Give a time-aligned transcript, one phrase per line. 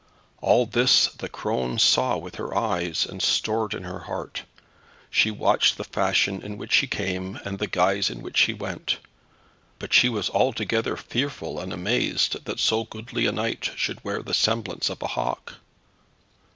[0.39, 4.45] All this the crone saw with her eyes, and stored in her heart.
[5.11, 8.97] She watched the fashion in which he came, and the guise in which he went.
[9.77, 14.33] But she was altogether fearful and amazed that so goodly a knight should wear the
[14.33, 15.57] semblance of a hawk.